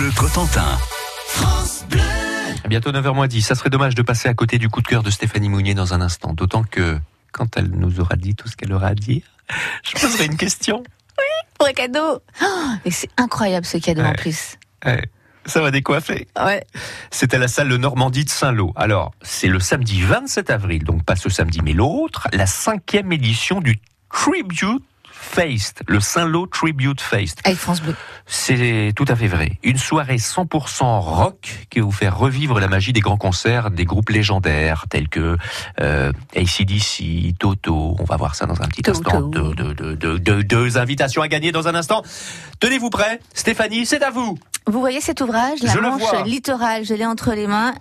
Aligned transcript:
Bleu 0.00 0.10
Cotentin. 0.16 0.78
Bientôt 2.70 2.90
9h10. 2.90 3.42
Ça 3.42 3.54
serait 3.54 3.68
dommage 3.68 3.94
de 3.94 4.00
passer 4.00 4.30
à 4.30 4.34
côté 4.34 4.56
du 4.56 4.70
coup 4.70 4.80
de 4.80 4.86
cœur 4.88 5.02
de 5.02 5.10
Stéphanie 5.10 5.50
Mounier 5.50 5.74
dans 5.74 5.92
un 5.92 6.00
instant. 6.00 6.32
D'autant 6.32 6.62
que 6.62 6.98
quand 7.32 7.58
elle 7.58 7.68
nous 7.68 8.00
aura 8.00 8.16
dit 8.16 8.34
tout 8.34 8.48
ce 8.48 8.56
qu'elle 8.56 8.72
aura 8.72 8.86
à 8.86 8.94
dire, 8.94 9.20
je 9.84 9.92
poserai 10.00 10.24
une 10.24 10.38
question. 10.38 10.82
Pour 11.58 11.68
un 11.68 11.72
cadeau. 11.72 12.22
Oh, 12.42 12.46
et 12.86 12.90
c'est 12.90 13.10
incroyable 13.18 13.66
ce 13.66 13.76
cadeau 13.76 14.00
en 14.00 14.06
Ouais. 14.06 14.14
plus. 14.14 14.56
Ouais, 14.86 15.02
ça 15.44 15.60
va 15.60 15.70
décoiffer. 15.70 16.28
Ouais. 16.42 16.64
C'est 17.10 17.34
à 17.34 17.38
la 17.38 17.46
salle 17.48 17.68
de 17.68 17.76
Normandie 17.76 18.24
de 18.24 18.30
Saint-Lô. 18.30 18.72
Alors, 18.76 19.12
c'est 19.20 19.48
le 19.48 19.60
samedi 19.60 20.00
27 20.00 20.48
avril, 20.48 20.82
donc 20.84 21.04
pas 21.04 21.14
ce 21.16 21.28
samedi 21.28 21.60
mais 21.62 21.74
l'autre, 21.74 22.26
la 22.32 22.46
cinquième 22.46 23.12
édition 23.12 23.60
du 23.60 23.78
Tribute 24.10 24.82
Feast, 25.30 25.82
le 25.86 26.00
Saint-Lô 26.00 26.46
Tribute 26.46 27.00
Feast. 27.00 27.40
Avec 27.44 27.56
France 27.58 27.80
Bleu. 27.80 27.94
C'est 28.26 28.92
tout 28.96 29.04
à 29.06 29.14
fait 29.14 29.28
vrai. 29.28 29.52
Une 29.62 29.78
soirée 29.78 30.16
100% 30.16 30.98
rock 30.98 31.66
qui 31.70 31.78
va 31.78 31.84
vous 31.84 31.92
faire 31.92 32.18
revivre 32.18 32.58
la 32.58 32.66
magie 32.66 32.92
des 32.92 33.00
grands 33.00 33.16
concerts 33.16 33.70
des 33.70 33.84
groupes 33.84 34.10
légendaires 34.10 34.86
tels 34.90 35.08
que 35.08 35.36
euh, 35.80 36.12
ACDC, 36.34 37.38
Toto. 37.38 37.96
On 37.98 38.04
va 38.04 38.16
voir 38.16 38.34
ça 38.34 38.46
dans 38.46 38.60
un 38.60 38.66
petit 38.66 38.82
Toto. 38.82 38.98
instant. 38.98 39.30
Deux, 39.30 40.78
invitations 40.78 41.22
à 41.22 41.28
gagner 41.28 41.52
dans 41.52 41.68
un 41.68 41.74
instant. 41.76 42.02
Tenez-vous 42.58 42.90
prêts 42.90 43.20
Stéphanie, 43.32 43.86
c'est 43.86 44.02
à 44.02 44.10
vous 44.10 44.36
Vous 44.66 44.80
voyez 44.80 45.00
cet 45.00 45.20
ouvrage, 45.20 45.62
La 45.62 45.72
Je 45.72 45.78
le 45.78 45.90
Manche 45.90 46.24
littorale, 46.26 46.84
je 46.84 46.94
l'ai 46.94 47.06
entre 47.06 47.34
les 47.34 47.46
mains. 47.46 47.72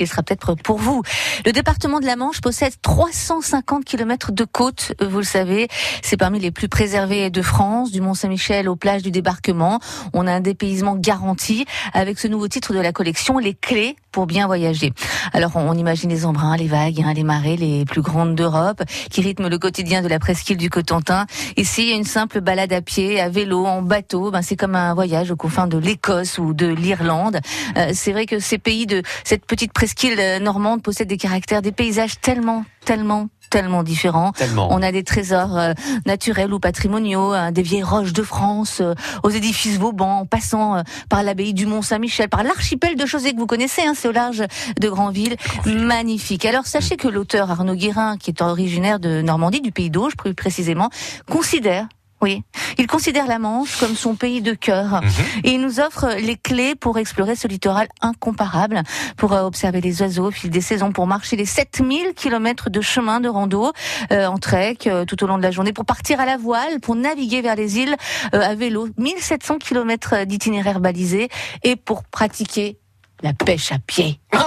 Il 0.00 0.06
sera 0.06 0.22
peut-être 0.22 0.54
pour 0.54 0.78
vous. 0.78 1.02
Le 1.44 1.52
département 1.52 2.00
de 2.00 2.06
la 2.06 2.16
Manche 2.16 2.40
possède 2.40 2.74
350 2.82 3.84
km 3.84 4.32
de 4.32 4.44
côte, 4.44 4.92
vous 5.00 5.18
le 5.18 5.24
savez. 5.24 5.68
C'est 6.02 6.16
parmi 6.16 6.40
les 6.40 6.50
plus 6.50 6.68
préservés 6.68 7.30
de 7.30 7.42
France, 7.42 7.90
du 7.90 8.00
Mont-Saint-Michel 8.00 8.68
aux 8.68 8.76
plages 8.76 9.02
du 9.02 9.10
débarquement. 9.10 9.80
On 10.12 10.26
a 10.26 10.32
un 10.32 10.40
dépaysement 10.40 10.96
garanti 10.96 11.64
avec 11.92 12.18
ce 12.18 12.28
nouveau 12.28 12.48
titre 12.48 12.72
de 12.72 12.80
la 12.80 12.92
collection, 12.92 13.38
Les 13.38 13.54
clés 13.54 13.96
pour 14.12 14.26
bien 14.26 14.46
voyager. 14.46 14.92
Alors 15.32 15.52
on 15.54 15.74
imagine 15.74 16.10
les 16.10 16.24
embruns, 16.24 16.56
les 16.56 16.66
vagues, 16.66 17.02
hein, 17.04 17.12
les 17.14 17.24
marées 17.24 17.56
les 17.56 17.84
plus 17.84 18.02
grandes 18.02 18.34
d'Europe 18.34 18.82
qui 19.10 19.20
rythment 19.20 19.48
le 19.48 19.58
quotidien 19.58 20.02
de 20.02 20.08
la 20.08 20.18
presqu'île 20.18 20.56
du 20.56 20.70
Cotentin. 20.70 21.26
Ici, 21.56 21.90
une 21.90 22.04
simple 22.04 22.40
balade 22.40 22.72
à 22.72 22.80
pied, 22.80 23.20
à 23.20 23.28
vélo, 23.28 23.66
en 23.66 23.82
bateau, 23.82 24.30
ben, 24.30 24.42
c'est 24.42 24.56
comme 24.56 24.74
un 24.74 24.94
voyage 24.94 25.30
aux 25.30 25.36
confins 25.36 25.66
de 25.66 25.78
l'Écosse 25.78 26.38
ou 26.38 26.54
de 26.54 26.66
l'Irlande. 26.66 27.38
Euh, 27.76 27.90
c'est 27.92 28.12
vrai 28.12 28.26
que 28.26 28.38
ces 28.38 28.58
pays 28.58 28.86
de 28.86 29.02
cette 29.24 29.44
petite 29.46 29.72
euh, 30.04 30.38
normande 30.38 30.82
possèdent 30.82 31.08
des 31.08 31.16
caractères, 31.16 31.62
des 31.62 31.72
paysages 31.72 32.20
tellement, 32.20 32.64
tellement, 32.84 33.28
tellement 33.48 33.82
différents. 33.82 34.32
Tellement. 34.32 34.68
On 34.70 34.82
a 34.82 34.92
des 34.92 35.02
trésors 35.02 35.56
euh, 35.58 35.72
naturels 36.06 36.52
ou 36.52 36.60
patrimoniaux, 36.60 37.32
hein, 37.32 37.52
des 37.52 37.62
vieilles 37.62 37.82
roches 37.82 38.12
de 38.12 38.22
France, 38.22 38.80
euh, 38.80 38.94
aux 39.22 39.30
édifices 39.30 39.78
Vauban, 39.78 40.20
en 40.20 40.26
passant 40.26 40.76
euh, 40.76 40.82
par 41.08 41.22
l'abbaye 41.22 41.54
du 41.54 41.66
Mont-Saint-Michel, 41.66 42.28
par 42.28 42.42
l'archipel 42.42 42.96
de 42.96 43.06
Chaussée 43.06 43.32
que 43.32 43.38
vous 43.38 43.46
connaissez, 43.46 43.82
hein, 43.82 43.94
c'est 43.96 44.08
au 44.08 44.12
large 44.12 44.44
de 44.80 44.88
Grandville. 44.88 45.36
Magnifique. 45.66 46.44
Alors 46.44 46.66
sachez 46.66 46.96
que 46.96 47.08
l'auteur 47.08 47.50
Arnaud 47.50 47.74
Guérin, 47.74 48.16
qui 48.16 48.30
est 48.30 48.42
originaire 48.42 49.00
de 49.00 49.22
Normandie, 49.22 49.60
du 49.60 49.72
pays 49.72 49.90
d'Auge 49.90 50.16
plus 50.16 50.34
précisément, 50.34 50.90
considère 51.30 51.88
oui, 52.20 52.42
il 52.78 52.86
considère 52.86 53.26
la 53.26 53.38
Manche 53.38 53.76
comme 53.78 53.94
son 53.94 54.14
pays 54.16 54.40
de 54.42 54.54
cœur 54.54 55.00
Mhm. 55.02 55.10
et 55.44 55.50
il 55.52 55.60
nous 55.60 55.78
offre 55.80 56.08
les 56.18 56.36
clés 56.36 56.74
pour 56.74 56.98
explorer 56.98 57.36
ce 57.36 57.46
littoral 57.48 57.88
incomparable, 58.00 58.82
pour 59.16 59.32
euh, 59.32 59.42
observer 59.42 59.80
les 59.80 60.02
oiseaux 60.02 60.26
au 60.26 60.30
fil 60.30 60.50
des 60.50 60.60
saisons, 60.60 60.92
pour 60.92 61.06
marcher 61.06 61.36
les 61.36 61.46
7000 61.46 62.14
kilomètres 62.14 62.70
de 62.70 62.80
chemin 62.80 63.20
de 63.20 63.28
rando 63.28 63.72
euh, 64.12 64.26
en 64.26 64.38
trek 64.38 64.78
euh, 64.86 65.04
tout 65.04 65.22
au 65.22 65.26
long 65.26 65.38
de 65.38 65.42
la 65.42 65.50
journée, 65.50 65.72
pour 65.72 65.84
partir 65.84 66.18
à 66.20 66.26
la 66.26 66.36
voile, 66.36 66.80
pour 66.80 66.96
naviguer 66.96 67.40
vers 67.40 67.54
les 67.56 67.78
îles 67.78 67.96
euh, 68.34 68.40
à 68.40 68.54
vélo, 68.54 68.88
1700 68.98 69.58
kilomètres 69.58 70.24
d'itinéraire 70.24 70.80
balisé 70.80 71.28
et 71.62 71.76
pour 71.76 72.04
pratiquer 72.04 72.78
la 73.22 73.32
pêche 73.32 73.72
à 73.72 73.78
pied. 73.78 74.20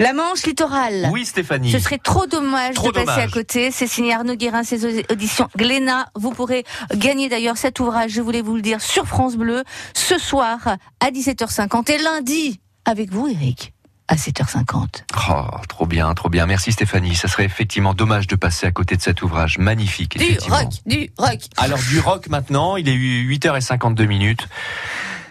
La 0.00 0.14
Manche 0.14 0.46
littorale. 0.46 1.10
Oui, 1.12 1.26
Stéphanie. 1.26 1.70
Ce 1.70 1.78
serait 1.78 1.98
trop 1.98 2.26
dommage 2.26 2.74
Trop 2.74 2.88
de 2.88 2.92
passer 2.94 3.06
dommage. 3.06 3.28
à 3.28 3.30
côté. 3.30 3.70
C'est 3.70 3.86
signé 3.86 4.14
Arnaud 4.14 4.34
Guérin, 4.34 4.64
ses 4.64 5.04
auditions 5.10 5.46
Glénat. 5.58 6.06
Vous 6.14 6.30
pourrez 6.30 6.64
gagner 6.94 7.28
d'ailleurs 7.28 7.58
cet 7.58 7.80
ouvrage, 7.80 8.10
je 8.12 8.22
voulais 8.22 8.40
vous 8.40 8.56
le 8.56 8.62
dire, 8.62 8.80
sur 8.80 9.06
France 9.06 9.36
Bleu, 9.36 9.62
ce 9.92 10.16
soir 10.16 10.58
à 11.00 11.10
17h50 11.10 11.92
et 11.92 11.98
lundi 11.98 12.60
avec 12.86 13.12
vous, 13.12 13.28
Eric, 13.28 13.74
à 14.08 14.16
7h50. 14.16 15.04
Oh, 15.28 15.42
trop 15.68 15.84
bien, 15.84 16.12
trop 16.14 16.30
bien. 16.30 16.46
Merci 16.46 16.72
Stéphanie. 16.72 17.14
Ça 17.14 17.28
serait 17.28 17.44
effectivement 17.44 17.92
dommage 17.92 18.26
de 18.26 18.36
passer 18.36 18.66
à 18.66 18.72
côté 18.72 18.96
de 18.96 19.02
cet 19.02 19.20
ouvrage 19.20 19.58
magnifique. 19.58 20.16
Du 20.16 20.38
rock, 20.50 20.68
du 20.86 21.10
rock. 21.18 21.40
Alors 21.58 21.78
du 21.78 22.00
rock 22.00 22.28
maintenant, 22.28 22.76
il 22.76 22.88
est 22.88 22.96
8h52 22.96 24.06
minutes. 24.06 24.48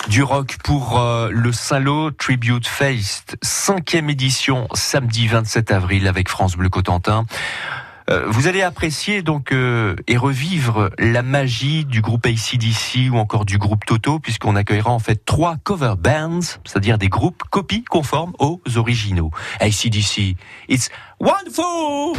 Du 0.07 0.23
rock 0.23 0.57
pour 0.63 0.99
euh, 0.99 1.29
le 1.31 1.51
Saint-Lô 1.51 2.09
Tribute 2.09 2.67
Feast, 2.67 3.37
cinquième 3.43 4.09
édition, 4.09 4.67
samedi 4.73 5.27
27 5.27 5.71
avril 5.71 6.07
avec 6.07 6.29
France 6.29 6.55
Bleu 6.55 6.69
Cotentin. 6.69 7.25
Euh, 8.09 8.25
vous 8.27 8.47
allez 8.47 8.63
apprécier 8.63 9.21
donc 9.21 9.51
euh, 9.51 9.95
et 10.07 10.17
revivre 10.17 10.89
la 10.97 11.21
magie 11.21 11.85
du 11.85 12.01
groupe 12.01 12.25
ACDC 12.25 13.11
ou 13.11 13.17
encore 13.17 13.45
du 13.45 13.59
groupe 13.59 13.85
Toto, 13.85 14.19
puisqu'on 14.19 14.55
accueillera 14.55 14.89
en 14.89 14.99
fait 14.99 15.23
trois 15.25 15.57
cover 15.63 15.93
bands, 15.99 16.39
c'est-à-dire 16.65 16.97
des 16.97 17.09
groupes 17.09 17.43
copies 17.51 17.83
conformes 17.83 18.33
aux 18.39 18.61
originaux. 18.77 19.29
ACDC, 19.59 20.35
it's 20.69 20.89
wonderful! 21.19 22.17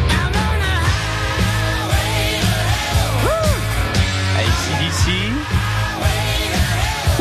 ACDC 4.38 5.59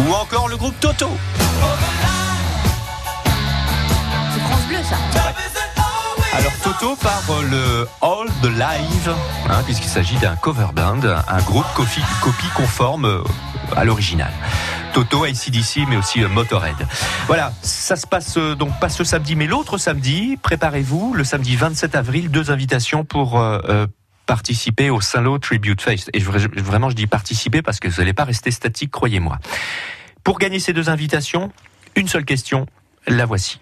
ou 0.09 0.13
encore 0.13 0.47
le 0.47 0.57
groupe 0.57 0.79
Toto. 0.79 1.09
C'est 4.33 4.39
France 4.41 4.67
Bleu, 4.67 4.77
ça. 4.83 4.95
Alors 6.37 6.53
Toto 6.63 6.95
par 6.95 7.21
euh, 7.31 7.43
le 7.49 7.87
All 8.01 8.27
the 8.41 8.45
Live, 8.55 9.13
hein, 9.49 9.61
puisqu'il 9.65 9.89
s'agit 9.89 10.15
d'un 10.17 10.35
cover 10.35 10.67
band, 10.73 10.99
un 11.27 11.41
groupe 11.41 11.65
copie, 11.75 12.01
copie 12.21 12.47
conforme 12.55 13.05
euh, 13.05 13.23
à 13.75 13.83
l'original. 13.83 14.31
Toto, 14.93 15.23
ACDC, 15.23 15.87
mais 15.87 15.97
aussi 15.97 16.23
euh, 16.23 16.29
Motorhead. 16.29 16.75
Voilà, 17.27 17.51
ça 17.61 17.95
se 17.95 18.05
passe 18.07 18.37
donc 18.37 18.79
pas 18.79 18.89
ce 18.89 19.03
samedi, 19.03 19.35
mais 19.35 19.47
l'autre 19.47 19.77
samedi. 19.77 20.37
Préparez-vous, 20.41 21.13
le 21.13 21.23
samedi 21.23 21.55
27 21.55 21.95
avril, 21.95 22.29
deux 22.29 22.51
invitations 22.51 23.03
pour 23.03 23.39
euh, 23.39 23.87
participer 24.27 24.89
au 24.91 25.01
Saint-Lô 25.01 25.39
Tribute 25.39 25.81
Fest. 25.81 26.09
Et 26.13 26.19
je- 26.19 26.29
vraiment, 26.61 26.89
je 26.91 26.95
dis 26.95 27.07
participer 27.07 27.61
parce 27.63 27.79
que 27.79 27.87
vous 27.87 27.97
n'allez 27.97 28.13
pas 28.13 28.23
rester 28.25 28.51
statique, 28.51 28.91
croyez-moi. 28.91 29.39
Pour 30.29 30.37
gagner 30.37 30.59
ces 30.59 30.73
deux 30.73 30.91
invitations, 30.91 31.51
une 31.95 32.07
seule 32.07 32.23
question, 32.23 32.67
la 33.07 33.25
voici. 33.25 33.59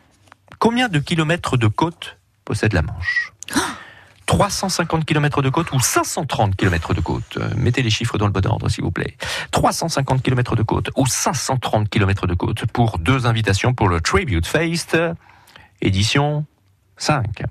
Combien 0.60 0.90
de 0.90 1.00
kilomètres 1.00 1.56
de 1.56 1.68
côte 1.68 2.18
possède 2.44 2.74
la 2.74 2.82
Manche? 2.82 3.32
350 4.26 5.06
km 5.06 5.42
de 5.42 5.48
côte 5.48 5.72
ou 5.72 5.80
530 5.80 6.58
km 6.58 6.94
de 6.94 7.00
côte? 7.00 7.38
Mettez 7.56 7.82
les 7.84 7.90
chiffres 7.90 8.18
dans 8.18 8.26
le 8.26 8.34
bon 8.34 8.46
ordre, 8.46 8.68
s'il 8.68 8.84
vous 8.84 8.92
plaît. 8.92 9.16
350 9.52 10.22
km 10.22 10.58
de 10.58 10.64
côte 10.64 10.90
ou 10.98 11.06
530 11.06 11.88
km 11.88 12.28
de 12.28 12.34
côte 12.34 12.66
pour 12.66 12.98
deux 13.00 13.26
invitations 13.28 13.74
pour 13.74 13.88
le 13.88 14.02
Tribute 14.02 14.46
Feast, 14.46 14.98
édition 15.82 16.46
5. 16.98 17.44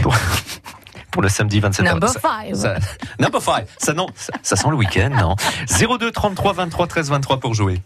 Pour, 0.00 0.14
pour 1.10 1.20
le 1.20 1.28
samedi 1.28 1.60
27 1.60 1.84
Number 1.84 2.08
Ça- 2.08 2.18
five. 2.20 2.54
ça- 2.54 2.76
number 3.20 3.42
5. 3.42 3.66
Ça, 3.76 3.92
non, 3.92 4.06
ça, 4.14 4.32
ça 4.42 4.56
sent 4.56 4.70
le 4.70 4.76
week-end, 4.76 5.10
non? 5.10 5.36
02 5.98 6.10
33 6.10 6.54
23 6.54 6.86
13 6.86 7.10
23 7.10 7.40
pour 7.40 7.52
jouer. 7.52 7.82